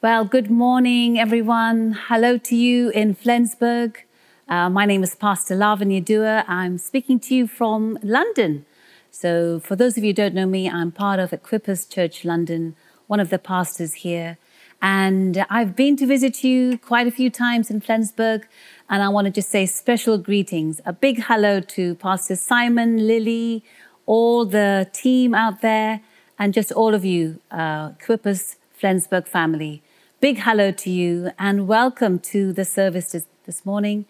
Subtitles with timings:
[0.00, 1.90] Well, good morning, everyone.
[2.06, 4.04] Hello to you in Flensburg.
[4.48, 6.44] Uh, my name is Pastor Lavanya Dua.
[6.46, 8.64] I'm speaking to you from London.
[9.10, 12.76] So, for those of you who don't know me, I'm part of Equippers Church London,
[13.08, 14.38] one of the pastors here.
[14.80, 18.46] And I've been to visit you quite a few times in Flensburg.
[18.88, 20.80] And I want to just say special greetings.
[20.86, 23.64] A big hello to Pastor Simon, Lily,
[24.06, 26.02] all the team out there,
[26.38, 29.82] and just all of you, uh, Equippers Flensburg family.
[30.20, 33.14] Big hello to you and welcome to the service
[33.46, 34.04] this, morning.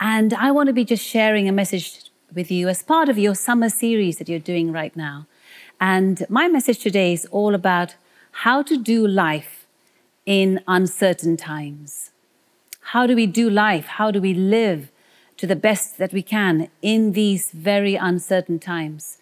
[0.00, 3.34] And I want to be just sharing a message with you as part of your
[3.34, 5.26] summer series that you're doing right now.
[5.78, 7.96] And my message today is all about
[8.30, 9.66] how to do life
[10.24, 12.12] in uncertain times.
[12.92, 13.84] How do we do life?
[13.98, 14.90] How do we live
[15.36, 19.18] to the best that we can in these very uncertain times?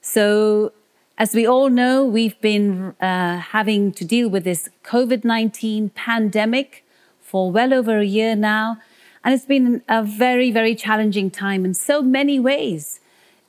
[0.00, 0.72] So,
[1.16, 6.84] as we all know, we've been uh, having to deal with this COVID 19 pandemic
[7.20, 8.78] for well over a year now.
[9.22, 13.00] And it's been a very, very challenging time in so many ways.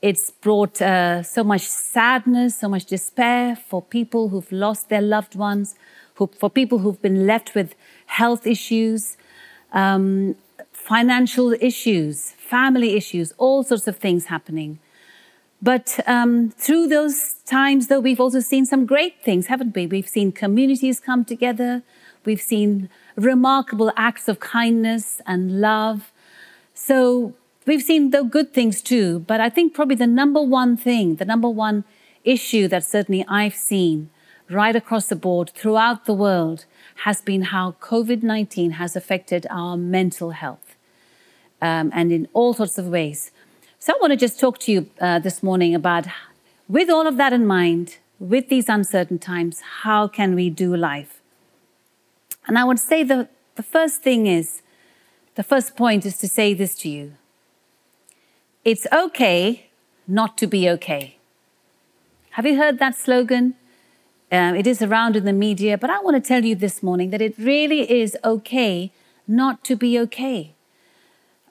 [0.02, 5.36] It's brought uh, so much sadness, so much despair for people who've lost their loved
[5.36, 5.76] ones,
[6.16, 9.18] who, for people who've been left with health issues,
[9.74, 10.36] um,
[10.72, 14.80] financial issues, family issues, all sorts of things happening.
[15.66, 19.88] But um, through those times, though, we've also seen some great things, haven't we?
[19.88, 21.82] We've seen communities come together.
[22.24, 26.12] We've seen remarkable acts of kindness and love.
[26.76, 27.34] So
[27.66, 29.22] we've seen the good things too.
[29.22, 31.84] But I think probably the number one thing, the number one
[32.24, 34.12] issue that certainly I've seen
[34.52, 36.66] right across the board throughout the world
[37.06, 40.76] has been how COVID 19 has affected our mental health
[41.60, 43.32] um, and in all sorts of ways.
[43.86, 46.08] So I want to just talk to you uh, this morning about,
[46.68, 51.22] with all of that in mind, with these uncertain times, how can we do life?
[52.48, 54.64] And I would say the, the first thing is,
[55.36, 57.14] the first point is to say this to you.
[58.64, 59.68] It's okay
[60.08, 61.18] not to be okay.
[62.32, 63.54] Have you heard that slogan?
[64.32, 67.12] Um, it is around in the media, but I want to tell you this morning
[67.12, 68.92] that it really is okay
[69.28, 70.56] not to be okay.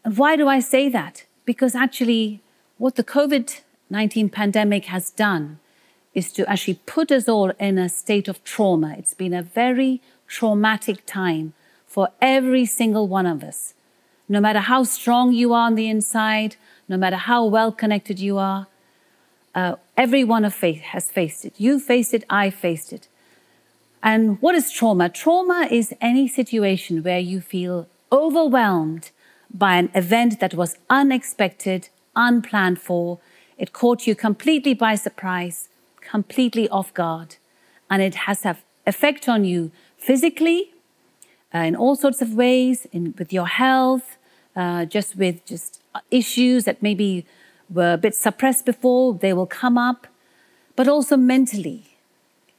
[0.02, 1.26] Why do I say that?
[1.44, 2.40] Because actually,
[2.78, 3.60] what the COVID
[3.90, 5.58] 19 pandemic has done
[6.14, 8.94] is to actually put us all in a state of trauma.
[8.98, 11.52] It's been a very traumatic time
[11.86, 13.74] for every single one of us.
[14.28, 16.56] No matter how strong you are on the inside,
[16.88, 18.66] no matter how well connected you are,
[19.54, 21.54] uh, everyone has faced it.
[21.58, 23.06] You faced it, I faced it.
[24.02, 25.08] And what is trauma?
[25.08, 29.10] Trauma is any situation where you feel overwhelmed
[29.54, 33.20] by an event that was unexpected, unplanned for.
[33.56, 35.68] It caught you completely by surprise,
[36.00, 37.36] completely off guard,
[37.88, 38.56] and it has an
[38.86, 40.72] effect on you physically,
[41.54, 44.16] uh, in all sorts of ways, in, with your health,
[44.56, 47.24] uh, just with just issues that maybe
[47.70, 50.08] were a bit suppressed before, they will come up,
[50.74, 51.93] but also mentally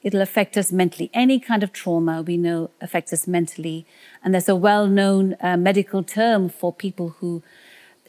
[0.06, 1.10] it'll affect us mentally.
[1.14, 3.88] Any kind of trauma we know affects us mentally.
[4.24, 7.42] And there's a well known uh, medical term for people who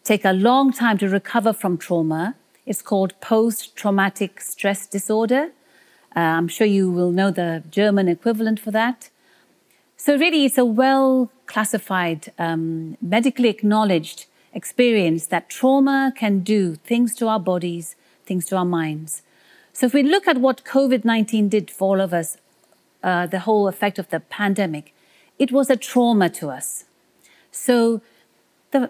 [0.04, 2.36] take a long time to recover from trauma.
[2.66, 5.52] It's called post traumatic stress disorder.
[6.14, 9.08] Uh, I'm sure you will know the German equivalent for that.
[9.96, 17.14] So, really, it's a well classified, um, medically acknowledged experience that trauma can do things
[17.14, 17.96] to our bodies,
[18.26, 19.22] things to our minds.
[19.76, 22.38] So if we look at what COVID 19 did for all of us,
[23.02, 24.94] uh, the whole effect of the pandemic,
[25.38, 26.86] it was a trauma to us.
[27.50, 28.00] So
[28.70, 28.88] the,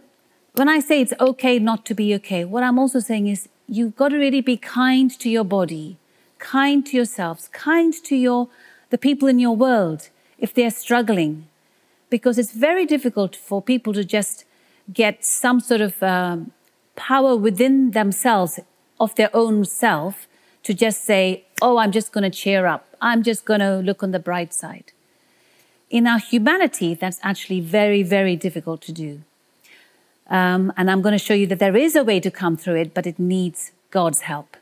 [0.55, 3.97] when I say it's okay not to be okay, what I'm also saying is you've
[3.97, 5.97] got to really be kind to your body,
[6.39, 8.49] kind to yourselves, kind to your
[8.91, 11.49] the people in your world if they're struggling,
[12.11, 14.45] because it's very difficult for people to just
[14.93, 16.53] get some sort of um,
[16.95, 18.61] power within themselves
[19.01, 20.29] of their own self
[20.67, 22.89] to just say, oh, I'm just going to cheer up.
[23.01, 24.91] I'm just going to look on the bright side.
[25.91, 29.23] In our humanity, that's actually very, very difficult to do.
[30.29, 32.79] Um, and I'm going to show you that there is a way to come through
[32.81, 34.57] it, but it needs God's help.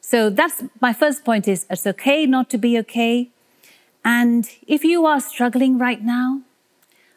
[0.00, 3.28] So that's my first point is it's okay not to be okay.
[4.02, 6.40] And if you are struggling right now,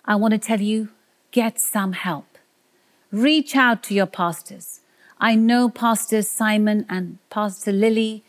[0.04, 0.90] I want to tell you
[1.32, 2.38] get some help.
[3.10, 4.82] Reach out to your pastors.
[5.19, 8.24] I know Pastor Simon and Pastor Lily.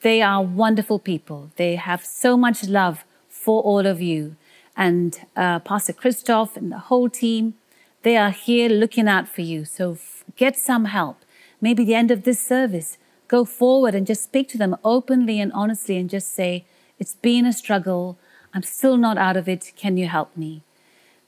[0.00, 1.50] They are wonderful people.
[1.56, 4.36] They have so much love for all of you.
[4.74, 7.54] And uh, Pastor Christoph and the whole team,
[8.02, 9.66] they are here looking out for you.
[9.66, 11.18] So f- get some help.
[11.60, 12.96] Maybe the end of this service,
[13.28, 16.64] go forward and just speak to them openly and honestly and just say,
[16.98, 18.18] It's been a struggle.
[18.54, 19.72] I'm still not out of it.
[19.76, 20.62] Can you help me?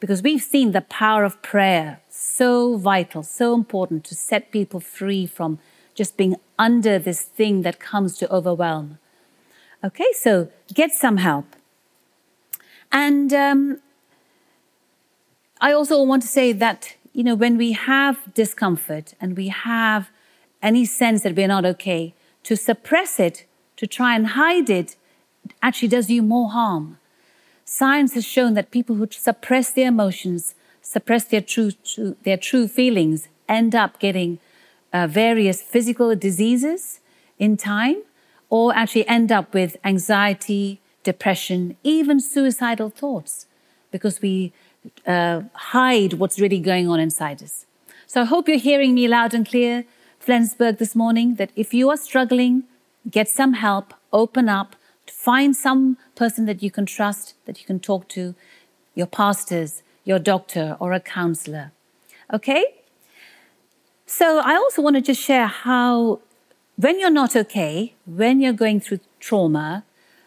[0.01, 5.27] Because we've seen the power of prayer, so vital, so important to set people free
[5.27, 5.59] from
[5.95, 8.99] just being under this thing that comes to overwhelm.
[9.83, 11.47] Okay, so get some help.
[12.91, 13.81] And um,
[15.61, 20.11] I also want to say that, you know, when we have discomfort and we have
[20.63, 22.15] any sense that we're not okay,
[22.45, 23.47] to suppress it,
[23.77, 24.97] to try and hide it,
[25.63, 26.99] actually does you more harm.
[27.81, 32.69] Science has shown that people who suppress their emotions, suppress their true, true their true
[32.69, 34.39] feelings, end up getting
[34.93, 37.01] uh, various physical diseases
[37.37, 37.97] in time,
[38.49, 43.47] or actually end up with anxiety, depression, even suicidal thoughts,
[43.91, 44.53] because we
[45.05, 45.41] uh,
[45.75, 47.67] hide what's really going on inside us.
[48.07, 49.85] So I hope you're hearing me loud and clear,
[50.21, 52.63] Flensburg, this morning, that if you are struggling,
[53.11, 54.77] get some help, open up,
[55.11, 58.35] find some person that you can trust, that you can talk to,
[58.95, 61.73] your pastors, your doctor, or a counselor.
[62.33, 62.65] Okay?
[64.07, 66.21] So I also want to just share how,
[66.77, 69.85] when you're not okay, when you're going through trauma,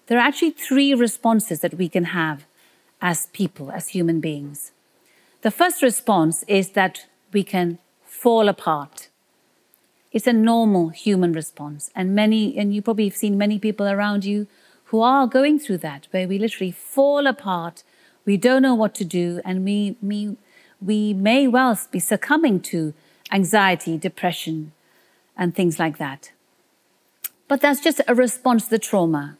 [0.07, 2.45] there are actually three responses that we can have
[3.01, 4.71] as people, as human beings.
[5.41, 9.09] The first response is that we can fall apart.
[10.11, 11.91] It's a normal human response.
[11.95, 14.47] And many, and you probably have seen many people around you
[14.87, 17.83] who are going through that, where we literally fall apart.
[18.25, 20.37] We don't know what to do, and we, we,
[20.81, 22.93] we may well be succumbing to
[23.31, 24.71] anxiety, depression,
[25.37, 26.31] and things like that.
[27.47, 29.37] But that's just a response to the trauma.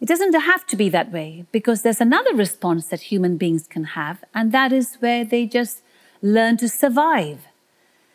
[0.00, 3.84] It doesn't have to be that way because there's another response that human beings can
[3.84, 5.82] have, and that is where they just
[6.22, 7.48] learn to survive.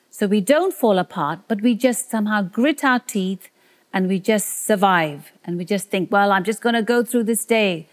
[0.09, 3.49] So we don't fall apart, but we just somehow grit our teeth
[3.93, 5.31] and we just survive.
[5.45, 7.87] And we just think, well, I'm just going to go through this day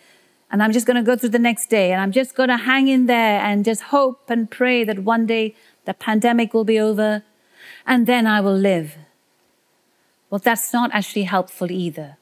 [0.51, 2.57] and I'm just going to go through the next day and I'm just going to
[2.57, 5.55] hang in there and just hope and pray that one day
[5.85, 7.23] the pandemic will be over
[7.87, 8.97] and then I will live.
[10.31, 12.17] Well, that's not actually helpful either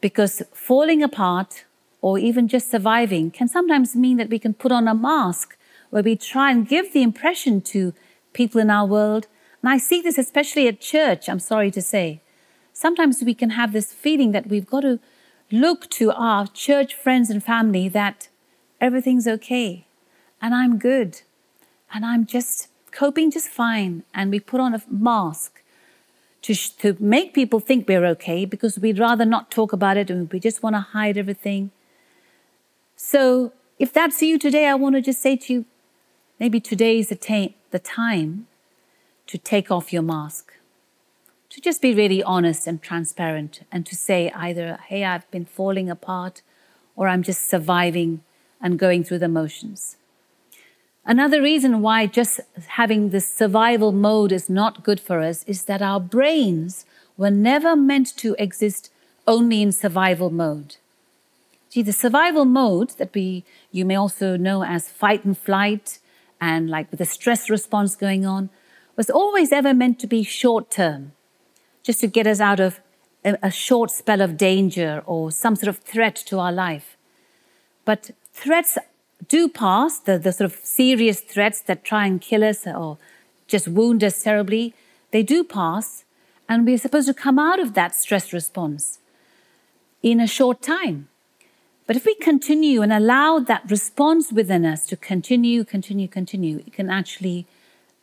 [0.00, 1.64] because falling apart
[2.00, 5.56] or even just surviving can sometimes mean that we can put on a mask
[5.90, 7.92] where we try and give the impression to
[8.32, 9.26] people in our world.
[9.62, 12.20] And I see this especially at church, I'm sorry to say.
[12.82, 14.98] Sometimes we can have this feeling that we've got to
[15.52, 18.28] look to our church friends and family that
[18.80, 19.86] everything's okay
[20.40, 21.20] and I'm good
[21.94, 24.02] and I'm just coping just fine.
[24.12, 25.62] And we put on a mask
[26.42, 30.10] to, sh- to make people think we're okay because we'd rather not talk about it
[30.10, 31.70] and we just want to hide everything.
[32.96, 35.64] So, if that's you today, I want to just say to you
[36.40, 38.48] maybe today is the, ta- the time
[39.28, 40.51] to take off your mask,
[41.52, 45.90] to just be really honest and transparent, and to say either, hey, I've been falling
[45.90, 46.40] apart,
[46.96, 48.22] or I'm just surviving
[48.58, 49.98] and going through the motions.
[51.04, 55.82] Another reason why just having this survival mode is not good for us is that
[55.82, 56.86] our brains
[57.18, 58.90] were never meant to exist
[59.26, 60.76] only in survival mode.
[61.68, 65.98] See, the survival mode that we, you may also know as fight and flight,
[66.40, 68.48] and like with the stress response going on,
[68.96, 71.12] was always ever meant to be short term,
[71.82, 72.80] just to get us out of
[73.24, 76.96] a, a short spell of danger or some sort of threat to our life.
[77.84, 78.78] But threats
[79.28, 82.98] do pass, the, the sort of serious threats that try and kill us or
[83.46, 84.74] just wound us terribly,
[85.10, 86.04] they do pass,
[86.48, 88.98] and we're supposed to come out of that stress response
[90.02, 91.08] in a short time.
[91.86, 96.72] But if we continue and allow that response within us to continue, continue, continue, it
[96.72, 97.46] can actually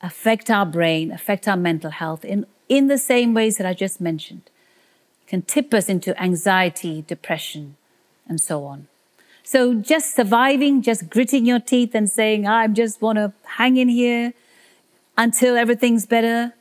[0.01, 3.99] affect our brain, affect our mental health in, in the same ways that I just
[3.99, 4.49] mentioned.
[5.27, 7.75] Can tip us into anxiety, depression,
[8.27, 8.87] and so on.
[9.43, 13.89] So just surviving, just gritting your teeth and saying, I just want to hang in
[13.89, 14.33] here
[15.17, 16.53] until everything's better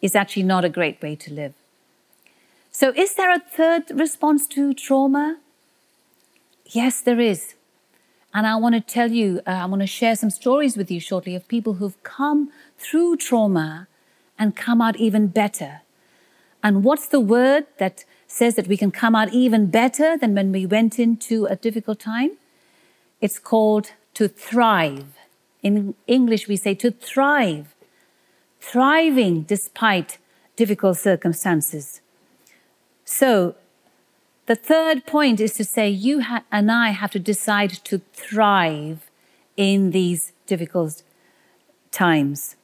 [0.00, 1.54] is actually not a great way to live.
[2.70, 5.38] So is there a third response to trauma?
[6.66, 7.54] Yes, there is.
[8.34, 11.00] And I want to tell you, uh, I want to share some stories with you
[11.00, 13.88] shortly of people who've come through trauma
[14.38, 15.82] and come out even better.
[16.62, 20.52] And what's the word that says that we can come out even better than when
[20.52, 22.32] we went into a difficult time.
[23.20, 25.06] It's called to thrive.
[25.62, 27.74] In English, we say to thrive,
[28.60, 30.18] thriving despite
[30.56, 32.00] difficult circumstances.
[33.04, 33.54] So,
[34.46, 39.10] the third point is to say you ha- and I have to decide to thrive
[39.56, 41.02] in these difficult
[41.90, 42.56] times.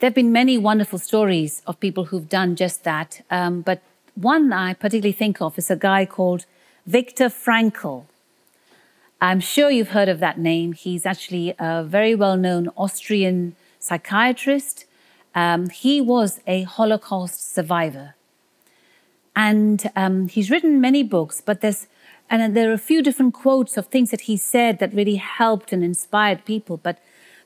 [0.00, 3.82] There have been many wonderful stories of people who've done just that, um, but
[4.14, 6.46] one I particularly think of is a guy called
[6.86, 8.04] Viktor Frankl.
[9.20, 10.72] I'm sure you've heard of that name.
[10.72, 14.84] He's actually a very well known Austrian psychiatrist.
[15.34, 18.14] Um, he was a Holocaust survivor.
[19.34, 21.88] And um, he's written many books, but there's
[22.30, 25.72] and there are a few different quotes of things that he said that really helped
[25.72, 26.76] and inspired people.
[26.76, 26.98] But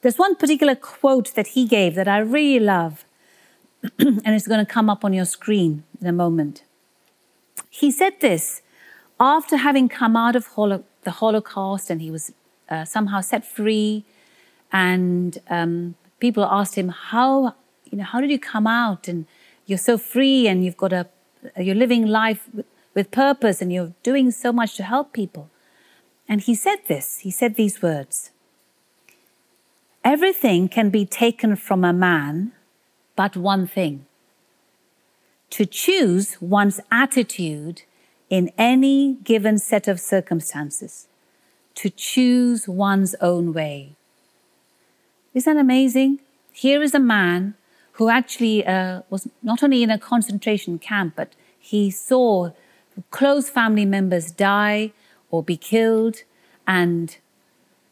[0.02, 3.04] there's one particular quote that he gave that I really love,
[3.98, 6.64] and it's going to come up on your screen in a moment.
[7.70, 8.62] He said this
[9.18, 12.32] after having come out of holo- the Holocaust and he was
[12.68, 14.04] uh, somehow set free,
[14.72, 17.54] and um, people asked him, How,
[17.90, 19.06] you know, how did you come out?
[19.06, 19.26] And
[19.66, 21.06] you're so free and you've got a,
[21.56, 25.50] you're living life with, with purpose and you're doing so much to help people.
[26.28, 28.30] And he said this, he said these words
[30.04, 32.52] Everything can be taken from a man,
[33.14, 34.06] but one thing
[35.50, 37.82] to choose one's attitude
[38.30, 41.08] in any given set of circumstances,
[41.74, 43.94] to choose one's own way.
[45.34, 46.20] Isn't that amazing?
[46.52, 47.54] Here is a man
[47.92, 52.52] who actually uh, was not only in a concentration camp, but he saw
[53.10, 54.92] close family members die
[55.30, 56.22] or be killed.
[56.66, 57.14] And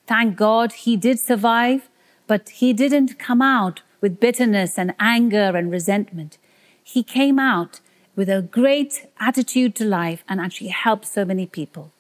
[0.07, 1.91] thank God he did survive
[2.31, 6.39] but he didn't come out with bitterness and anger and resentment.
[6.81, 7.81] He came out
[8.15, 11.91] with a great attitude to life and actually helped so many people.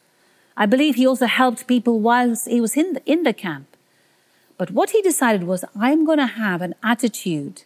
[0.56, 3.76] I believe he also helped people whilst he was in the, in the camp.
[4.56, 7.64] But what he decided was, I'm going to have an attitude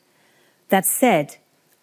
[0.70, 1.36] that said,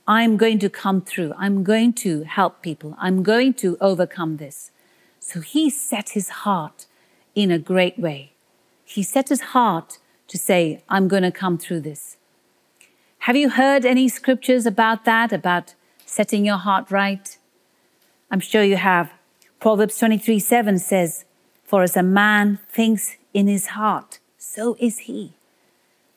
[0.07, 1.35] I'm going to come through.
[1.37, 2.95] I'm going to help people.
[2.97, 4.71] I'm going to overcome this.
[5.19, 6.87] So he set his heart
[7.35, 8.31] in a great way.
[8.83, 9.99] He set his heart
[10.31, 12.15] to say, I'm going to come through this.
[13.25, 17.37] Have you heard any scriptures about that, about setting your heart right?
[18.31, 19.11] I'm sure you have.
[19.59, 21.25] Proverbs 23 7 says,
[21.65, 25.33] For as a man thinks in his heart, so is he.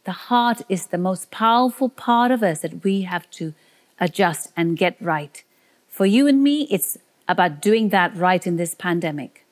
[0.04, 3.52] The heart is the most powerful part of us that we have to
[3.98, 5.42] adjust and get right.
[5.88, 9.44] For you and me, it's about doing that right in this pandemic.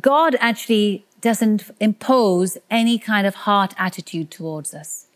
[0.00, 5.06] God actually doesn't impose any kind of heart attitude towards us.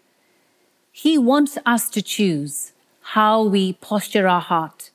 [0.90, 2.72] He wants us to choose
[3.14, 4.90] how we posture our heart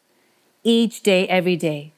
[0.63, 1.93] each day, every day.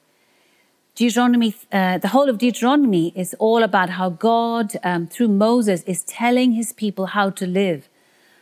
[0.95, 6.03] Deuteronomy, uh, the whole of Deuteronomy is all about how God, um, through Moses, is
[6.03, 7.87] telling his people how to live,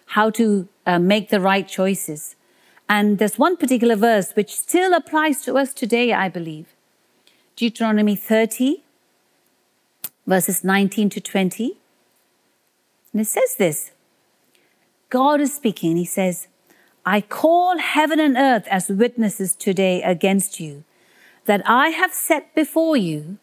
[0.07, 2.35] how to uh, make the right choices.
[2.89, 6.67] And there's one particular verse which still applies to us today, I believe.
[7.55, 8.83] Deuteronomy 30,
[10.27, 11.77] verses 19 to 20.
[13.13, 13.91] And it says this
[15.09, 16.47] God is speaking, He says,
[17.05, 20.83] I call heaven and earth as witnesses today against you,
[21.45, 23.37] that I have set before you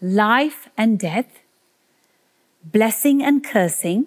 [0.00, 1.40] life and death,
[2.64, 4.06] blessing and cursing.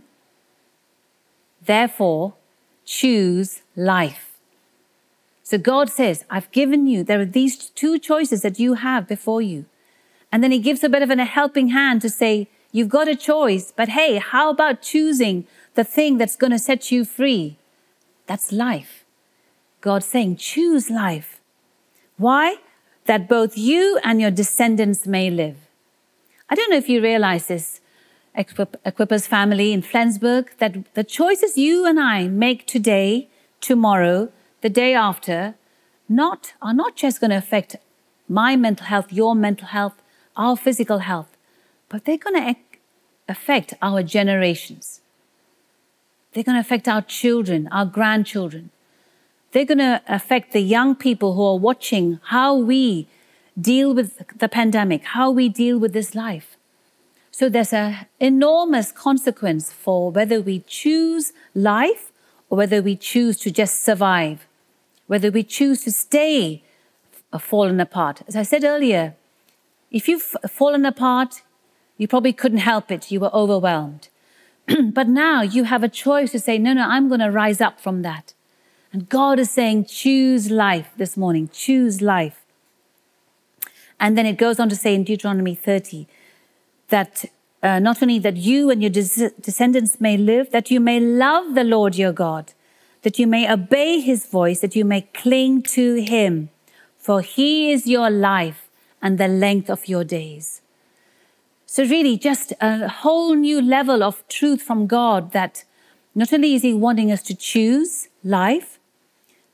[1.63, 2.34] Therefore,
[2.84, 4.32] choose life.
[5.44, 9.41] So God says, I've given you, there are these two choices that you have before
[9.41, 9.65] you.
[10.32, 13.15] And then he gives a bit of a helping hand to say, You've got a
[13.15, 17.58] choice, but hey, how about choosing the thing that's going to set you free?
[18.27, 19.05] That's life.
[19.79, 21.39] God's saying, Choose life.
[22.17, 22.58] Why?
[23.05, 25.58] That both you and your descendants may live.
[26.50, 27.79] I don't know if you realize this,
[28.38, 33.29] Equippers family in Flensburg, that the choices you and I make today,
[33.62, 34.29] tomorrow,
[34.62, 35.55] the day after,
[36.10, 37.77] not, are not just going to affect
[38.27, 40.01] my mental health, your mental health,
[40.35, 41.35] our physical health,
[41.89, 42.55] but they're going to
[43.27, 45.01] affect our generations.
[46.33, 48.71] They're going to affect our children, our grandchildren.
[49.51, 53.07] They're going to affect the young people who are watching how we
[53.59, 56.57] deal with the pandemic, how we deal with this life.
[57.31, 62.11] So there's an enormous consequence for whether we choose life
[62.49, 64.45] or whether we choose to just survive,
[65.07, 66.63] whether we choose to stay
[67.33, 68.21] uh, fallen apart.
[68.27, 69.15] As I said earlier,
[69.95, 71.41] if you've fallen apart,
[71.97, 73.11] you probably couldn't help it.
[73.11, 74.09] You were overwhelmed.
[74.91, 77.79] but now you have a choice to say, no, no, I'm going to rise up
[77.79, 78.33] from that.
[78.91, 82.43] And God is saying, choose life this morning, choose life.
[83.97, 86.07] And then it goes on to say in Deuteronomy 30
[86.89, 87.23] that
[87.63, 91.55] uh, not only that you and your des- descendants may live, that you may love
[91.55, 92.51] the Lord your God,
[93.03, 96.49] that you may obey his voice, that you may cling to him,
[96.97, 98.64] for he is your life
[99.05, 100.62] and the length of your days.
[101.67, 105.63] So, really, just a whole new level of truth from God that
[106.15, 108.79] not only is He wanting us to choose life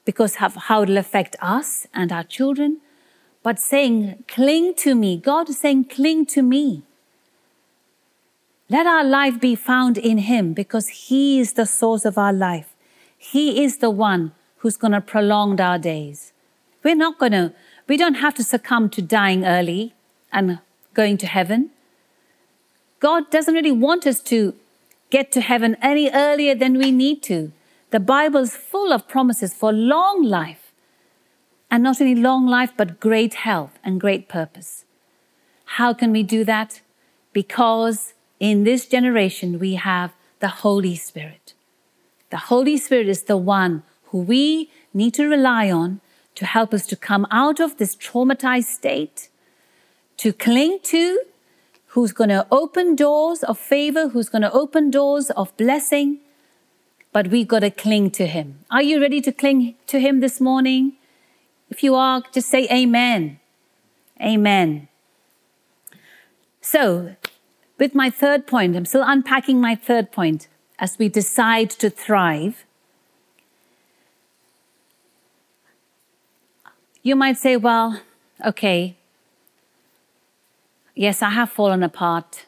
[0.05, 2.77] because of how it'll affect us and our children,
[3.43, 5.17] but saying, Cling to me.
[5.17, 6.83] God is saying, Cling to me.
[8.69, 12.73] Let our life be found in Him because He is the source of our life.
[13.17, 16.31] He is the one who's going to prolong our days.
[16.83, 17.53] We're not going to,
[17.91, 19.93] we don't have to succumb to dying early
[20.31, 20.59] and
[20.93, 21.71] going to heaven.
[23.01, 24.55] God doesn't really want us to
[25.09, 27.51] get to heaven any earlier than we need to.
[27.89, 30.71] The Bible is full of promises for long life.
[31.69, 34.85] And not only long life, but great health and great purpose.
[35.77, 36.79] How can we do that?
[37.33, 41.55] Because in this generation we have the Holy Spirit.
[42.29, 45.99] The Holy Spirit is the one who we need to rely on
[46.41, 49.29] to help us to come out of this traumatized state,
[50.17, 51.21] to cling to,
[51.89, 56.17] who's going to open doors of favor, who's going to open doors of blessing,
[57.11, 58.57] but we've got to cling to Him.
[58.71, 60.93] Are you ready to cling to Him this morning?
[61.69, 63.39] If you are, just say Amen.
[64.19, 64.87] Amen.
[66.59, 67.15] So,
[67.77, 70.47] with my third point, I'm still unpacking my third point
[70.79, 72.65] as we decide to thrive.
[77.03, 78.01] You might say, well,
[78.45, 78.95] okay,
[80.95, 82.45] yes, I have fallen apart,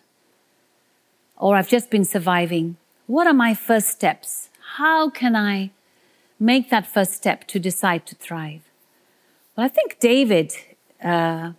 [1.37, 2.77] or I've just been surviving.
[3.07, 4.49] What are my first steps?
[4.77, 5.71] how can I
[6.39, 8.61] make that first step to decide to thrive?
[9.55, 10.53] Well, I think David,
[11.03, 11.51] uh,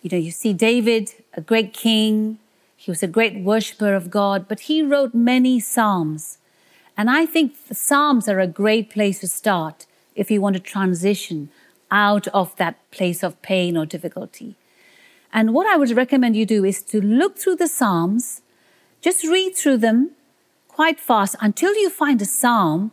[0.00, 2.38] you know, you see David, a great king,
[2.76, 6.38] he was a great worshiper of God, but he wrote many Psalms.
[6.96, 10.60] And I think the Psalms are a great place to start if you want to
[10.60, 11.50] transition
[11.92, 14.56] out of that place of pain or difficulty.
[15.32, 18.42] And what I would recommend you do is to look through the Psalms,
[19.00, 20.10] just read through them,
[20.68, 22.90] quite fast until you find a psalm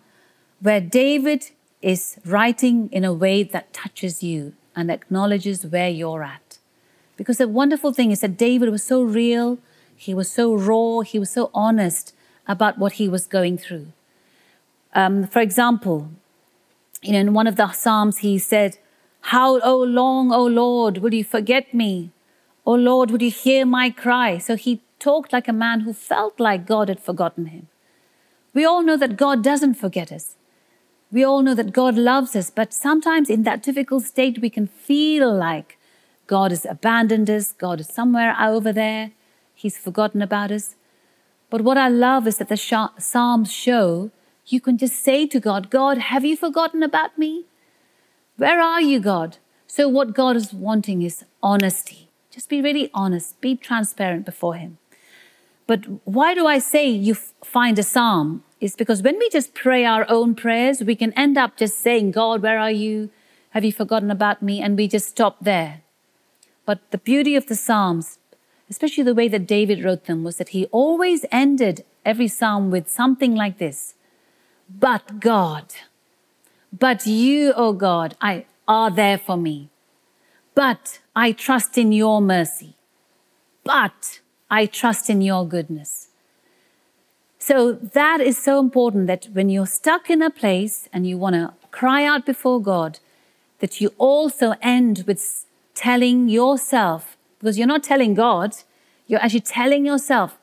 [0.59, 1.51] where David
[1.81, 6.57] is writing in a way that touches you and acknowledges where you're at.
[7.15, 9.57] Because the wonderful thing is that David was so real,
[9.95, 12.13] he was so raw, he was so honest
[12.47, 13.87] about what he was going through.
[14.93, 16.09] Um, for example,
[17.01, 18.77] you know, in one of the Psalms, he said,
[19.21, 22.11] How, O long, O Lord, will you forget me?
[22.65, 24.37] O Lord, would you hear my cry?
[24.37, 27.67] So he talked like a man who felt like God had forgotten him.
[28.53, 30.35] We all know that God doesn't forget us.
[31.11, 34.67] We all know that God loves us, but sometimes in that difficult state, we can
[34.67, 35.77] feel like
[36.27, 39.11] God has abandoned us, God is somewhere over there,
[39.55, 40.75] He's forgotten about us.
[41.49, 44.11] But what I love is that the Psalms show
[44.45, 47.45] you can just say to God, God, have you forgotten about me?
[48.39, 49.37] Where are you, God?
[49.67, 52.09] So, what God is wanting is honesty.
[52.31, 54.77] Just be really honest, be transparent before Him.
[55.67, 58.45] But why do I say you find a psalm?
[58.61, 62.11] Is because when we just pray our own prayers, we can end up just saying,
[62.11, 63.09] God, where are you?
[63.49, 64.61] Have you forgotten about me?
[64.61, 65.81] And we just stop there.
[66.65, 68.19] But the beauty of the Psalms,
[68.69, 72.87] especially the way that David wrote them, was that he always ended every psalm with
[72.87, 73.95] something like this
[74.69, 75.73] But God,
[76.77, 79.69] but you, O oh God, I, are there for me.
[80.53, 82.75] But I trust in your mercy.
[83.63, 86.09] But I trust in your goodness.
[87.39, 91.35] So that is so important that when you're stuck in a place and you want
[91.35, 92.99] to cry out before God,
[93.59, 98.55] that you also end with telling yourself, because you're not telling God,
[99.07, 100.37] you're actually telling yourself,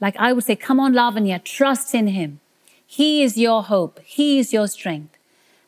[0.00, 2.40] like I would say, come on, Lavanya, trust in Him.
[2.86, 5.16] He is your hope, He is your strength.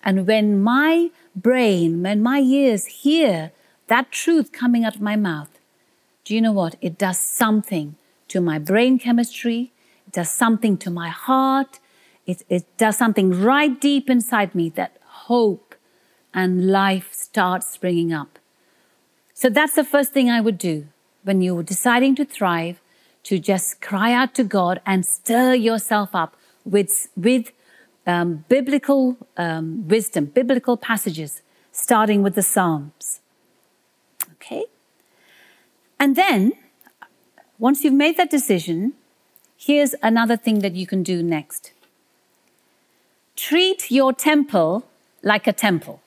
[0.04, 3.50] And when my brain, when my ears hear
[3.88, 5.58] that truth coming out of my mouth,
[6.24, 6.76] do you know what?
[6.80, 7.96] It does something
[8.28, 9.72] to my brain chemistry,
[10.06, 11.80] it does something to my heart,
[12.26, 15.74] it, it does something right deep inside me that hope
[16.32, 18.38] and life starts springing up.
[19.34, 20.86] So that's the first thing I would do
[21.22, 22.80] when you're deciding to thrive,
[23.24, 27.52] to just cry out to God and stir yourself up with, with
[28.06, 33.20] um, biblical um, wisdom, biblical passages, starting with the Psalms.
[34.34, 34.64] Okay?
[35.98, 36.52] And then,
[37.58, 38.92] once you've made that decision,
[39.56, 41.72] here's another thing that you can do next
[43.36, 44.86] treat your temple
[45.22, 46.00] like a temple.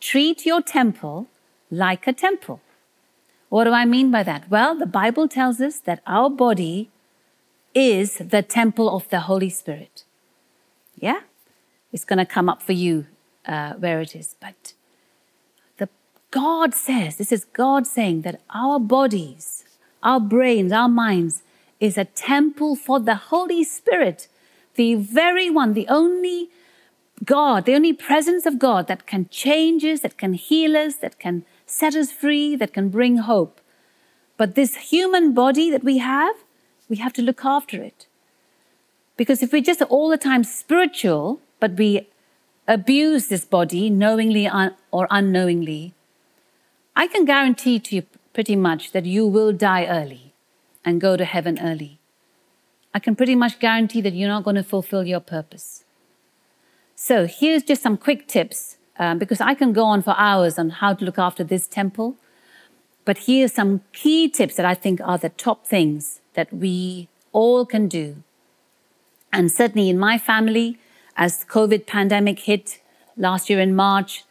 [0.00, 1.26] Treat your temple
[1.70, 2.60] like a temple.
[3.48, 4.50] What do I mean by that?
[4.50, 6.90] Well, the Bible tells us that our body
[7.74, 10.04] is the temple of the Holy Spirit.
[10.98, 11.20] Yeah?
[11.92, 13.06] It's going to come up for you
[13.46, 14.34] uh, where it is.
[14.40, 14.74] But
[15.78, 15.88] the,
[16.30, 19.64] God says, this is God saying that our bodies,
[20.02, 21.42] our brains, our minds
[21.80, 24.28] is a temple for the Holy Spirit,
[24.76, 26.48] the very one, the only
[27.24, 31.18] God, the only presence of God that can change us, that can heal us, that
[31.18, 33.60] can set us free, that can bring hope.
[34.36, 36.36] But this human body that we have,
[36.88, 38.06] we have to look after it.
[39.16, 42.08] Because if we're just all the time spiritual, but we
[42.66, 44.48] abuse this body knowingly
[44.90, 45.94] or unknowingly,
[46.96, 50.32] I can guarantee to you pretty much that you will die early
[50.84, 51.98] and go to heaven early.
[52.94, 55.84] I can pretty much guarantee that you're not going to fulfill your purpose.
[56.94, 60.70] So here's just some quick tips um, because I can go on for hours on
[60.70, 62.16] how to look after this temple.
[63.04, 67.64] But here's some key tips that I think are the top things that we all
[67.64, 68.22] can do.
[69.32, 70.78] And certainly in my family,
[71.16, 72.80] as the COVID pandemic hit
[73.16, 74.24] last year in March,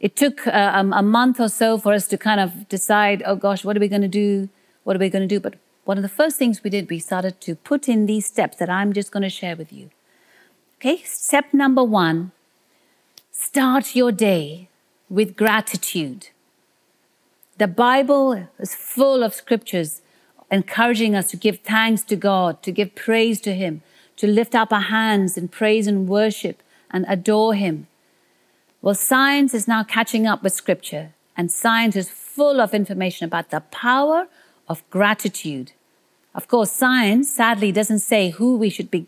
[0.00, 3.36] it took uh, um, a month or so for us to kind of decide, oh
[3.36, 4.48] gosh, what are we going to do?
[4.84, 5.40] What are we going to do?
[5.40, 8.58] But one of the first things we did, we started to put in these steps
[8.58, 9.90] that I'm just going to share with you.
[10.78, 12.32] Okay, step number one
[13.32, 14.68] start your day
[15.08, 16.28] with gratitude.
[17.56, 20.02] The Bible is full of scriptures
[20.50, 23.82] encouraging us to give thanks to God, to give praise to Him,
[24.16, 27.86] to lift up our hands in praise and worship and adore Him.
[28.80, 33.50] Well, science is now catching up with scripture, and science is full of information about
[33.50, 34.28] the power
[34.68, 35.72] of gratitude.
[36.34, 39.06] Of course, science sadly doesn't say who we should be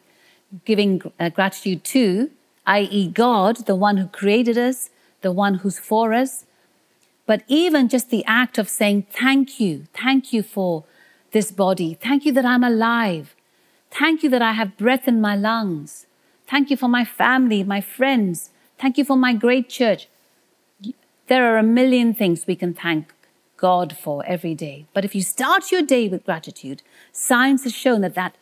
[0.65, 2.31] giving uh, gratitude to,
[2.67, 6.45] i.e., God, the one who created us, the one who's for us.
[7.27, 10.85] But even just the act of saying, Thank you, thank you for
[11.33, 13.35] this body, thank you that I'm alive,
[13.91, 16.07] thank you that I have breath in my lungs,
[16.47, 20.09] thank you for my family, my friends, thank you for my great church.
[21.29, 23.13] There are a million things we can thank
[23.57, 24.87] God for every day.
[24.93, 28.35] But if you start your day with gratitude, science has shown that that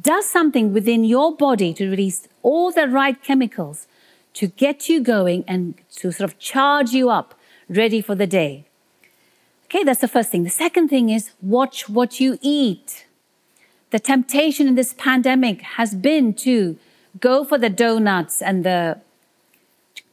[0.00, 3.86] does something within your body to release all the right chemicals
[4.34, 7.34] to get you going and to sort of charge you up,
[7.68, 8.66] ready for the day.
[9.74, 10.44] Okay, that's the first thing.
[10.44, 13.06] The second thing is watch what you eat.
[13.88, 16.76] The temptation in this pandemic has been to
[17.18, 19.00] go for the donuts and the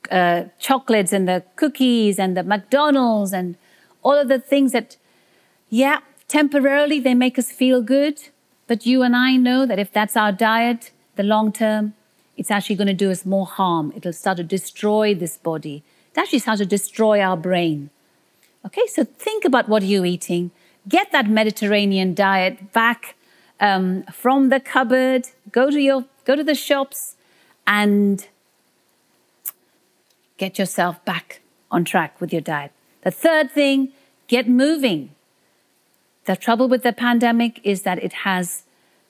[0.09, 3.57] uh, chocolates and the cookies and the McDonald's and
[4.01, 4.95] all of the things that,
[5.69, 8.29] yeah, temporarily they make us feel good,
[8.65, 11.95] but you and I know that if that's our diet, the long term,
[12.37, 13.91] it's actually going to do us more harm.
[13.93, 15.83] It'll start to destroy this body.
[16.13, 17.89] It actually starts to destroy our brain.
[18.65, 20.51] Okay, so think about what you're eating.
[20.87, 23.15] Get that Mediterranean diet back
[23.59, 25.27] um, from the cupboard.
[25.51, 27.15] Go to your go to the shops
[27.65, 28.27] and
[30.37, 31.41] get yourself back
[31.71, 32.71] on track with your diet.
[33.03, 33.93] The third thing,
[34.27, 35.15] get moving.
[36.25, 38.63] The trouble with the pandemic is that it has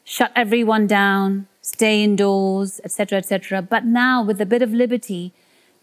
[0.03, 3.61] shut everyone down, stay indoors, etc., etc.
[3.61, 5.33] But now, with a bit of liberty,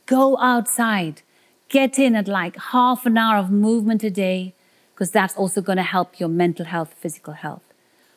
[0.07, 1.23] go outside,
[1.69, 4.55] get in at like half an hour of movement a day,
[4.95, 7.63] because that's also going to help your mental health, physical health.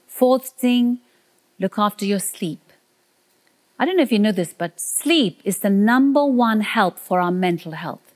[0.07, 0.99] Fourth thing,
[1.59, 2.62] look after your sleep.
[3.77, 7.21] I don't know if you know this, but sleep is the number one help for
[7.21, 8.13] our mental health.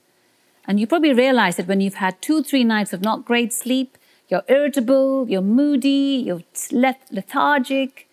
[0.66, 3.96] And you probably realize that when you've had two, three nights of not great sleep,
[4.28, 8.08] you're irritable, you're moody, you're lethargic,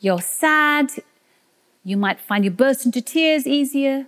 [0.00, 0.90] you're sad,
[1.84, 4.06] you might find you burst into tears easier.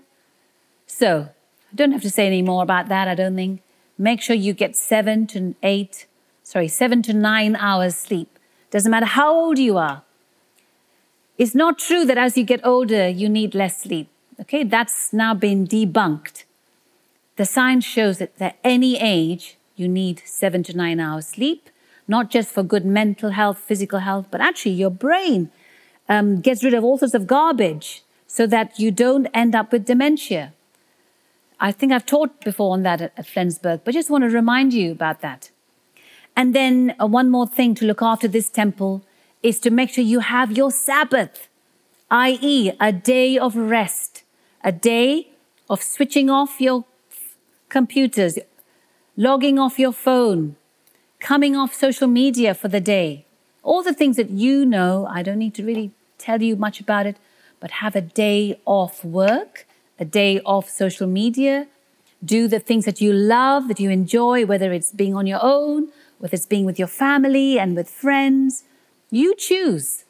[0.86, 1.28] So,
[1.72, 3.62] I don't have to say any more about that, I don't think.
[3.96, 6.06] Make sure you get seven to eight,
[6.42, 8.38] sorry, seven to nine hours sleep.
[8.70, 10.02] Doesn't matter how old you are.
[11.38, 14.08] It's not true that as you get older, you need less sleep.
[14.40, 16.44] Okay, that's now been debunked.
[17.36, 21.70] The science shows that at any age, you need seven to nine hours sleep,
[22.06, 25.50] not just for good mental health, physical health, but actually your brain
[26.08, 29.86] um, gets rid of all sorts of garbage so that you don't end up with
[29.86, 30.52] dementia.
[31.62, 34.74] I think I've taught before on that at, at Flensburg, but just want to remind
[34.74, 35.52] you about that.
[36.34, 39.04] And then uh, one more thing to look after this temple
[39.44, 41.48] is to make sure you have your Sabbath,
[42.10, 44.24] i.e., a day of rest,
[44.64, 45.28] a day
[45.70, 46.84] of switching off your
[47.68, 48.40] computers,
[49.16, 50.56] logging off your phone,
[51.20, 53.24] coming off social media for the day.
[53.62, 57.06] All the things that you know, I don't need to really tell you much about
[57.06, 57.18] it,
[57.60, 59.64] but have a day off work,
[60.02, 61.54] a day off social media.
[62.34, 65.80] Do the things that you love, that you enjoy, whether it's being on your own,
[66.18, 68.64] whether it's being with your family and with friends.
[69.10, 70.04] You choose.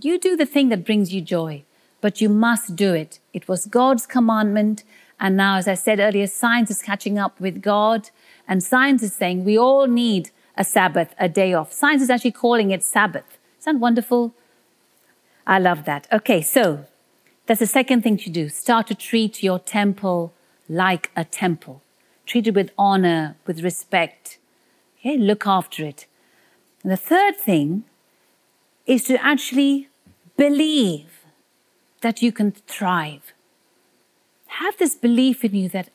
[0.00, 1.64] You do the thing that brings you joy,
[2.00, 3.12] but you must do it.
[3.32, 4.84] It was God's commandment.
[5.20, 8.10] And now, as I said earlier, science is catching up with God
[8.48, 11.72] and science is saying we all need a Sabbath, a day off.
[11.72, 13.38] Science is actually calling it Sabbath.
[13.60, 14.34] Isn't that wonderful?
[15.46, 16.06] I love that.
[16.10, 16.86] Okay, so
[17.48, 18.50] That's the second thing to do.
[18.50, 20.34] Start to treat your temple
[20.68, 21.80] like a temple.
[22.26, 24.36] Treat it with honor, with respect.
[25.00, 26.04] Okay, look after it.
[26.82, 27.84] And the third thing
[28.84, 29.88] is to actually
[30.36, 31.24] believe
[32.02, 33.32] that you can thrive.
[34.48, 35.88] Have this belief in you that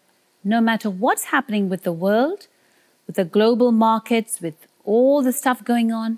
[0.44, 2.48] no matter what's happening with the world,
[3.06, 6.18] with the global markets, with all the stuff going on,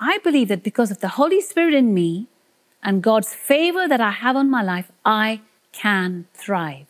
[0.00, 2.26] I believe that because of the Holy Spirit in me
[2.82, 6.86] and God's favor that I have on my life, I can thrive.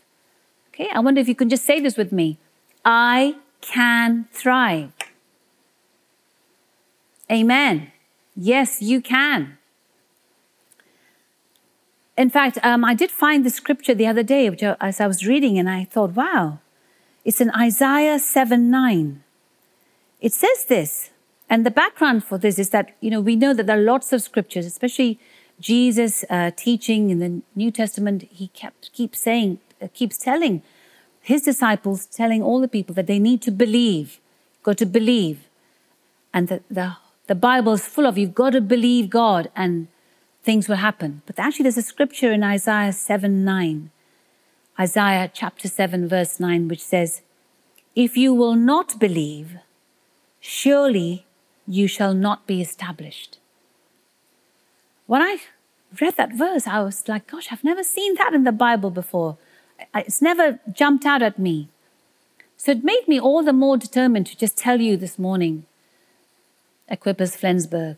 [0.68, 2.38] Okay, I wonder if you can just say this with me
[2.84, 4.92] I can thrive.
[7.30, 7.90] Amen.
[8.36, 9.58] Yes, you can.
[12.16, 15.06] In fact, um, I did find the scripture the other day which, I, as I
[15.06, 16.60] was reading, and I thought, wow,
[17.24, 19.22] it's in Isaiah 7 9.
[20.20, 21.10] It says this,
[21.50, 24.12] and the background for this is that, you know, we know that there are lots
[24.12, 25.18] of scriptures, especially
[25.60, 30.62] Jesus uh, teaching in the New Testament, he kept keeps saying, uh, keeps telling
[31.20, 34.20] his disciples, telling all the people that they need to believe,
[34.62, 35.48] got to believe.
[36.32, 39.88] And the, the, the Bible is full of you've got to believe God and
[40.44, 41.22] things will happen.
[41.26, 43.90] But actually, there's a scripture in Isaiah 7 9,
[44.78, 47.22] Isaiah chapter 7, verse 9, which says,
[47.96, 49.56] If you will not believe,
[50.38, 51.26] surely
[51.66, 53.38] you shall not be established.
[55.06, 55.38] When I
[56.00, 59.38] read that verse, I was like, gosh, I've never seen that in the Bible before.
[59.94, 61.68] It's never jumped out at me.
[62.56, 65.66] So it made me all the more determined to just tell you this morning,
[66.90, 67.96] Equippers Flensburg,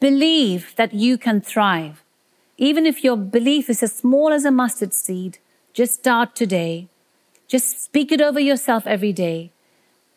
[0.00, 2.02] believe that you can thrive.
[2.56, 5.38] Even if your belief is as small as a mustard seed,
[5.72, 6.88] just start today.
[7.48, 9.50] Just speak it over yourself every day.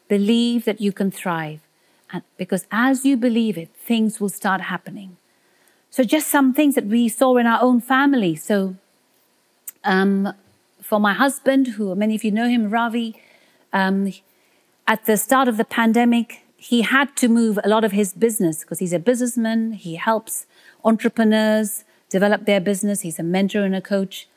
[0.07, 1.61] Believe that you can thrive.
[2.11, 5.17] And because as you believe it, things will start happening.
[5.95, 8.35] So, just some things that we saw in our own family.
[8.35, 8.75] So,
[9.85, 10.33] um,
[10.81, 13.15] for my husband, who many of you know him, Ravi,
[13.71, 14.11] um,
[14.85, 18.59] at the start of the pandemic, he had to move a lot of his business
[18.59, 19.71] because he's a businessman.
[19.71, 20.47] He helps
[20.83, 22.99] entrepreneurs develop their business.
[22.99, 24.27] He's a mentor and a coach.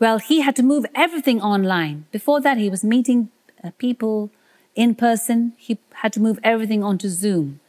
[0.00, 2.06] Well, he had to move everything online.
[2.10, 3.30] Before that, he was meeting
[3.62, 4.32] uh, people
[4.74, 5.52] in person.
[5.56, 7.60] He had to move everything onto Zoom.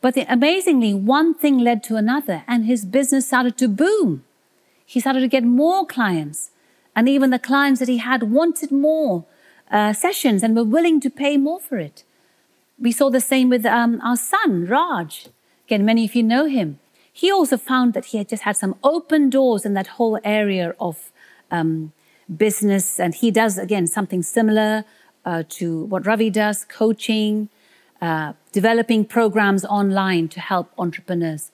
[0.00, 4.24] But the, amazingly, one thing led to another, and his business started to boom.
[4.84, 6.50] He started to get more clients.
[6.94, 9.24] And even the clients that he had wanted more
[9.70, 12.04] uh, sessions and were willing to pay more for it.
[12.78, 15.26] We saw the same with um, our son, Raj.
[15.66, 16.78] Again, many of you know him.
[17.12, 20.74] He also found that he had just had some open doors in that whole area
[20.78, 21.10] of
[21.50, 21.92] um,
[22.34, 23.00] business.
[23.00, 24.84] And he does, again, something similar
[25.24, 27.48] uh, to what Ravi does coaching,
[28.00, 31.50] uh, developing programs online to help entrepreneurs.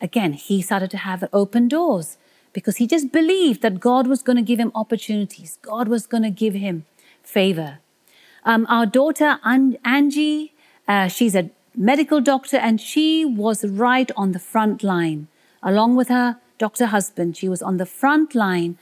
[0.00, 2.18] Again, he started to have open doors
[2.52, 6.22] because he just believed that God was going to give him opportunities, God was going
[6.22, 6.84] to give him
[7.22, 7.78] favor.
[8.44, 10.52] Um, our daughter, Angie,
[10.88, 15.28] uh, she's a medical doctor and she was right on the front line.
[15.62, 18.78] Along with her doctor husband, she was on the front line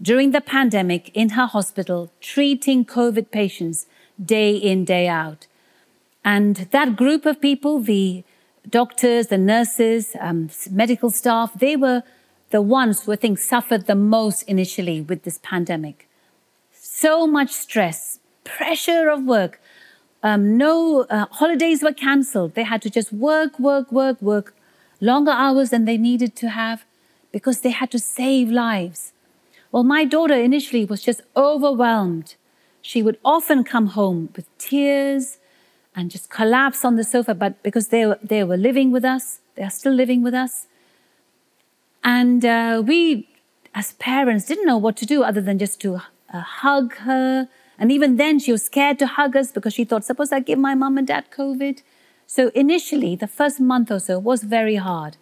[0.00, 3.86] during the pandemic in her hospital, treating COVID patients
[4.22, 5.46] day in, day out.
[6.24, 8.24] And that group of people, the
[8.68, 12.02] doctors, the nurses, um, medical staff, they were
[12.50, 16.08] the ones who I think suffered the most initially with this pandemic.
[16.72, 19.60] So much stress, pressure of work.
[20.22, 22.54] Um, no uh, holidays were cancelled.
[22.54, 24.54] They had to just work, work, work, work
[25.00, 26.84] longer hours than they needed to have
[27.32, 29.12] because they had to save lives.
[29.72, 32.34] Well, my daughter initially was just overwhelmed.
[32.82, 35.38] She would often come home with tears
[35.94, 39.40] and just collapse on the sofa, but because they were, they were living with us,
[39.56, 40.66] they are still living with us.
[42.04, 43.28] And uh, we,
[43.74, 47.48] as parents, didn't know what to do other than just to uh, hug her.
[47.78, 50.58] And even then, she was scared to hug us because she thought, suppose I give
[50.58, 51.82] my mom and dad COVID.
[52.26, 55.16] So initially, the first month or so was very hard.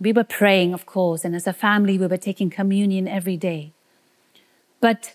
[0.00, 3.72] We were praying, of course, and as a family, we were taking communion every day.
[4.80, 5.14] But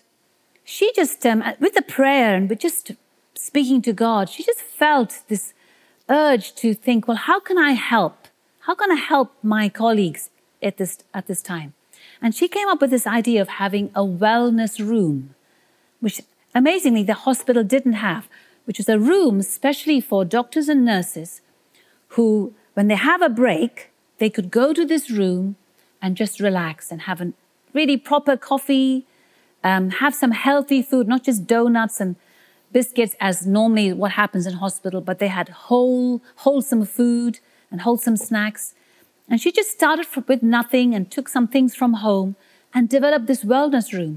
[0.62, 2.92] she just, um, with the prayer and with just
[3.38, 5.54] speaking to God, she just felt this
[6.08, 8.28] urge to think, well, how can I help?
[8.60, 10.30] How can I help my colleagues
[10.62, 11.74] at this, at this time?
[12.20, 15.34] And she came up with this idea of having a wellness room,
[16.00, 16.20] which
[16.54, 18.28] amazingly the hospital didn't have,
[18.64, 21.40] which is a room especially for doctors and nurses
[22.08, 25.56] who, when they have a break, they could go to this room
[26.00, 27.32] and just relax and have a
[27.72, 29.06] really proper coffee,
[29.62, 32.16] um, have some healthy food, not just donuts and
[32.78, 37.38] biscuits as normally what happens in hospital, but they had whole, wholesome food
[37.70, 38.74] and wholesome snacks.
[39.30, 42.36] And she just started with nothing and took some things from home
[42.74, 44.14] and developed this wellness room.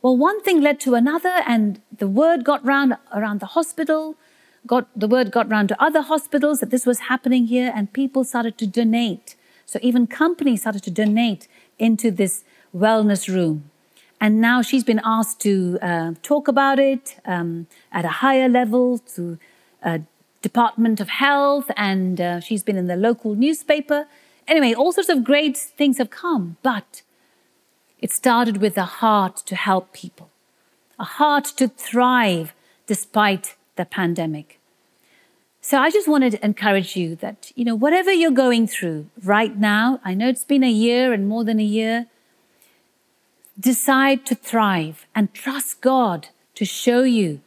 [0.00, 4.14] Well, one thing led to another, and the word got round around the hospital.
[4.64, 8.22] Got the word got round to other hospitals that this was happening here, and people
[8.22, 9.34] started to donate.
[9.66, 11.48] So even companies started to donate
[11.80, 13.56] into this wellness room.
[14.20, 18.98] And now she's been asked to uh, talk about it um, at a higher level
[19.14, 19.38] to
[19.82, 19.98] uh,
[20.42, 24.06] Department of Health, and uh, she's been in the local newspaper.
[24.46, 27.02] Anyway, all sorts of great things have come, but
[28.00, 30.30] it started with a heart to help people,
[30.98, 32.54] a heart to thrive
[32.86, 34.58] despite the pandemic.
[35.60, 39.56] So I just wanted to encourage you that, you know, whatever you're going through right
[39.56, 42.06] now, I know it's been a year and more than a year,
[43.58, 47.40] decide to thrive and trust God to show you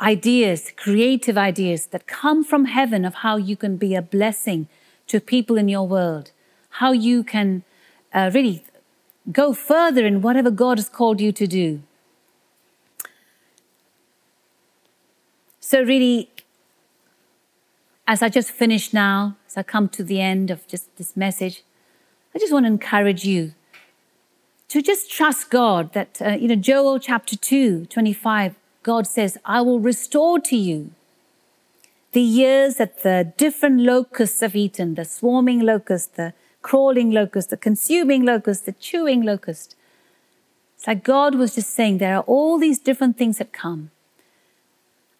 [0.00, 4.68] ideas, creative ideas that come from heaven of how you can be a blessing
[5.06, 6.30] to people in your world,
[6.70, 7.62] how you can
[8.12, 8.64] uh, really
[9.32, 11.82] go further in whatever God has called you to do.
[15.60, 16.30] So, really,
[18.06, 21.62] as I just finished now, as I come to the end of just this message,
[22.34, 23.52] I just want to encourage you
[24.68, 29.62] to just trust God that, uh, you know, Joel chapter 2, 25, God says, I
[29.62, 30.90] will restore to you
[32.12, 37.56] the years that the different locusts have eaten, the swarming locust, the crawling locust, the
[37.56, 39.74] consuming locust, the chewing locust.
[40.76, 43.90] It's like God was just saying there are all these different things that come.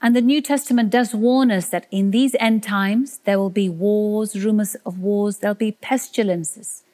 [0.01, 3.69] And the New Testament does warn us that in these end times, there will be
[3.69, 6.85] wars, rumors of wars, there'll be pestilences.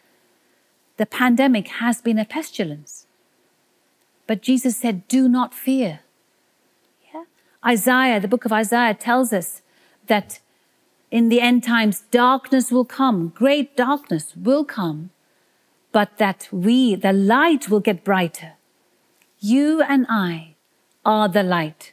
[0.96, 3.07] The pandemic has been a pestilence.
[4.26, 6.00] But Jesus said, Do not fear.
[7.12, 7.24] Yeah?
[7.66, 9.62] Isaiah, the book of Isaiah, tells us
[10.07, 10.40] that
[11.11, 15.11] in the end times, darkness will come, great darkness will come,
[15.92, 18.54] but that we, the light, will get brighter.
[19.38, 20.57] You and I
[21.04, 21.92] are the light.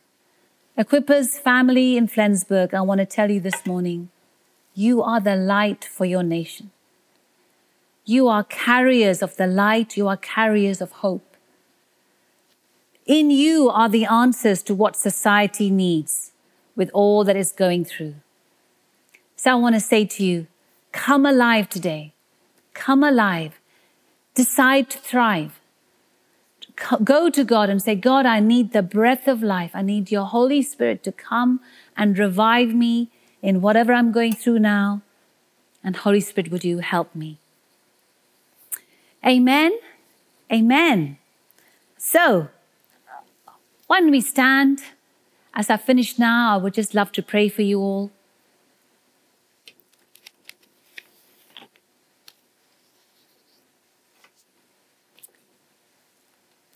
[0.77, 4.09] Equippers family in Flensburg, I want to tell you this morning,
[4.73, 6.71] you are the light for your nation.
[8.11, 11.37] You are carriers of the light, you are carriers of hope.
[13.05, 16.33] In you are the answers to what society needs
[16.75, 18.15] with all that is going through.
[19.37, 20.47] So I want to say to you,
[20.91, 22.11] come alive today.
[22.73, 23.61] Come alive.
[24.35, 25.61] Decide to thrive.
[27.05, 29.71] Go to God and say, God, I need the breath of life.
[29.73, 31.61] I need your Holy Spirit to come
[31.95, 33.09] and revive me
[33.41, 35.01] in whatever I'm going through now.
[35.81, 37.40] And Holy Spirit, would you help me?
[39.25, 39.71] Amen.
[40.51, 41.17] Amen.
[41.97, 42.49] So,
[43.87, 44.81] why don't we stand?
[45.53, 48.11] As I finish now, I would just love to pray for you all.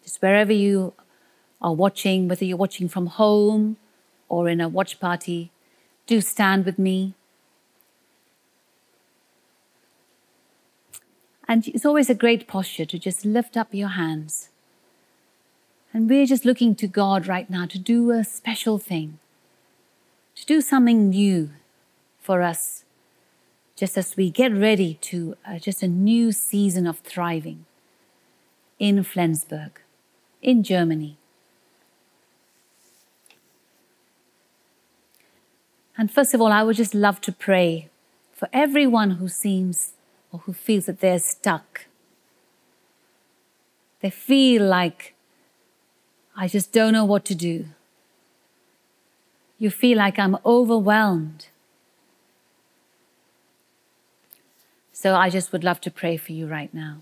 [0.03, 0.93] Just wherever you
[1.61, 3.77] are watching, whether you're watching from home
[4.29, 5.51] or in a watch party,
[6.05, 7.15] do stand with me.
[11.47, 14.49] And it's always a great posture to just lift up your hands.
[15.93, 19.19] And we're just looking to God right now to do a special thing,
[20.35, 21.51] to do something new
[22.19, 22.83] for us,
[23.75, 27.65] just as we get ready to uh, just a new season of thriving
[28.79, 29.79] in Flensburg,
[30.41, 31.17] in Germany.
[35.97, 37.89] And first of all, I would just love to pray
[38.33, 39.93] for everyone who seems
[40.31, 41.85] or who feels that they're stuck.
[44.01, 45.15] They feel like,
[46.35, 47.65] I just don't know what to do.
[49.57, 51.47] You feel like I'm overwhelmed.
[54.91, 57.01] So I just would love to pray for you right now.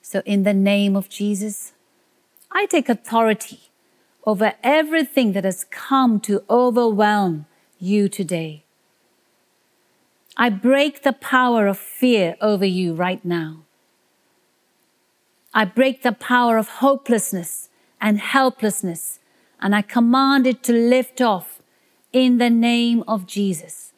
[0.00, 1.72] So, in the name of Jesus,
[2.50, 3.60] I take authority
[4.26, 7.46] over everything that has come to overwhelm
[7.78, 8.64] you today.
[10.36, 13.64] I break the power of fear over you right now.
[15.52, 17.68] I break the power of hopelessness
[18.00, 19.18] and helplessness,
[19.60, 21.60] and I command it to lift off
[22.12, 23.92] in the name of Jesus.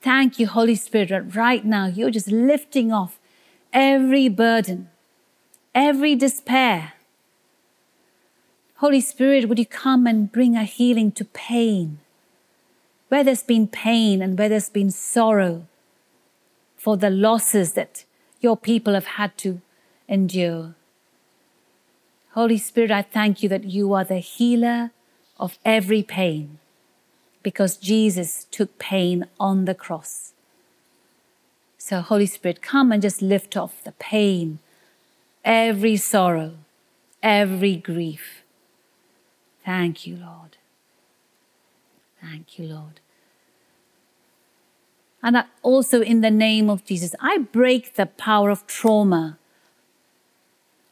[0.00, 3.18] Thank you, Holy Spirit, right now you're just lifting off
[3.72, 4.88] every burden,
[5.74, 6.94] every despair.
[8.76, 11.98] Holy Spirit, would you come and bring a healing to pain?
[13.10, 15.66] Where there's been pain and where there's been sorrow
[16.76, 18.04] for the losses that
[18.40, 19.60] your people have had to
[20.08, 20.74] endure.
[22.30, 24.92] Holy Spirit, I thank you that you are the healer
[25.38, 26.60] of every pain
[27.42, 30.32] because Jesus took pain on the cross.
[31.76, 34.60] So, Holy Spirit, come and just lift off the pain,
[35.44, 36.58] every sorrow,
[37.22, 38.44] every grief.
[39.64, 40.58] Thank you, Lord.
[42.20, 43.00] Thank you, Lord.
[45.22, 49.38] And also, in the name of Jesus, I break the power of trauma.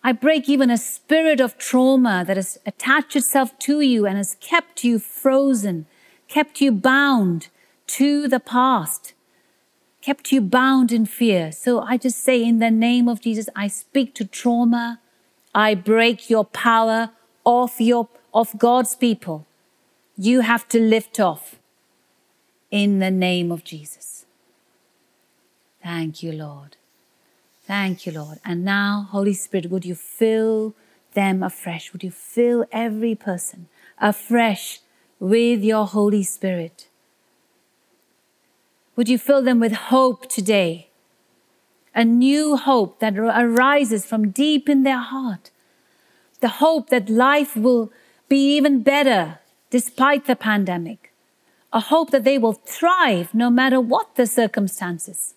[0.04, 4.36] I break even a spirit of trauma that has attached itself to you and has
[4.40, 5.86] kept you frozen,
[6.28, 7.48] kept you bound
[7.88, 9.14] to the past,
[10.02, 11.50] kept you bound in fear.
[11.50, 15.00] So I just say, in the name of Jesus, I speak to trauma.
[15.54, 17.10] I break your power
[17.44, 19.47] off your of God's people.
[20.20, 21.60] You have to lift off
[22.72, 24.26] in the name of Jesus.
[25.80, 26.76] Thank you, Lord.
[27.68, 28.40] Thank you, Lord.
[28.44, 30.74] And now, Holy Spirit, would you fill
[31.14, 31.92] them afresh?
[31.92, 33.68] Would you fill every person
[34.00, 34.80] afresh
[35.20, 36.88] with your Holy Spirit?
[38.96, 40.88] Would you fill them with hope today?
[41.94, 45.52] A new hope that arises from deep in their heart.
[46.40, 47.92] The hope that life will
[48.28, 49.38] be even better
[49.70, 51.12] despite the pandemic.
[51.72, 55.34] A hope that they will thrive no matter what the circumstances.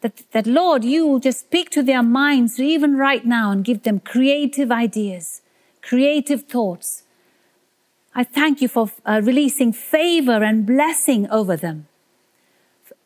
[0.00, 3.82] That, that Lord, you will just speak to their minds even right now and give
[3.82, 5.42] them creative ideas,
[5.82, 7.02] creative thoughts.
[8.14, 11.88] I thank you for uh, releasing favor and blessing over them.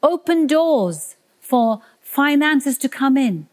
[0.03, 3.47] Open doors for finances to come in.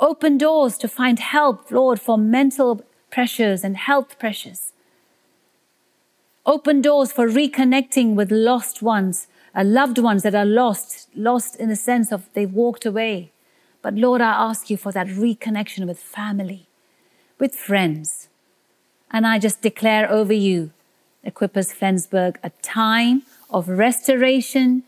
[0.00, 4.72] Open doors to find help, Lord, for mental pressures and health pressures.
[6.48, 11.68] Open doors for reconnecting with lost ones, uh, loved ones that are lost, lost in
[11.68, 13.32] the sense of they've walked away.
[13.82, 16.66] But Lord, I ask you for that reconnection with family,
[17.38, 18.30] with friends.
[19.10, 20.70] And I just declare over you,
[21.22, 24.84] Equippers Flensburg, a time of restoration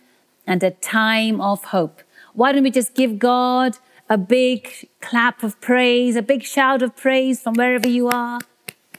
[0.46, 2.00] and a time of hope.
[2.32, 3.76] Why don't we just give God
[4.08, 8.40] a big clap of praise, a big shout of praise from wherever you are?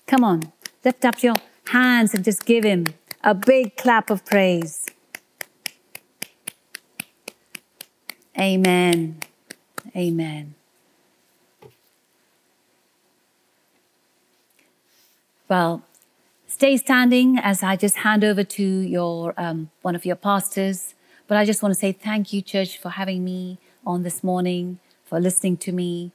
[0.05, 0.53] Come on,
[0.83, 1.37] lift up your
[1.67, 2.93] hands and just give Him
[3.23, 4.85] a big clap of praise.
[8.39, 9.19] Amen.
[9.95, 10.55] Amen.
[15.47, 15.83] Well,
[16.47, 20.95] stay standing as I just hand over to your um, one of your pastors.
[21.27, 24.79] But I just want to say thank you, church, for having me on this morning,
[25.05, 26.11] for listening to me,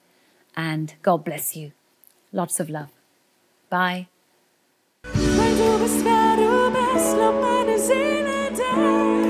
[0.56, 1.72] and God bless you.
[2.32, 2.90] Lots of love.
[3.70, 4.08] Bye.
[5.86, 9.25] kas varu bez no manas zinātnes.